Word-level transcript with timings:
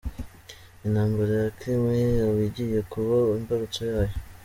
Intambara 0.85 1.33
ya 1.43 1.51
Crimea 1.57 2.09
yaba 2.19 2.41
igiye 2.49 2.79
kuba 2.91 3.13
imbarutso 3.39 3.81
yayo?. 3.91 4.15